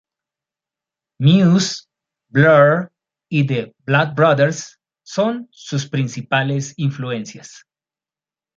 Muse, 1.19 1.85
Blur 2.31 2.91
y 3.29 3.45
The 3.45 3.75
Blood 3.85 4.15
Brothers 4.15 4.79
son 5.03 5.47
sus 5.51 5.87
principales 5.87 6.73
influencias. 6.77 7.67